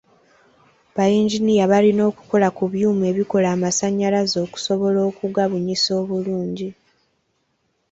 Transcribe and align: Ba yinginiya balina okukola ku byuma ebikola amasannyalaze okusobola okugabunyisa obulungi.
Ba 0.95 1.03
yinginiya 1.11 1.71
balina 1.71 2.01
okukola 2.11 2.47
ku 2.57 2.63
byuma 2.71 3.03
ebikola 3.11 3.47
amasannyalaze 3.55 4.37
okusobola 4.45 4.99
okugabunyisa 5.09 5.89
obulungi. 6.01 6.69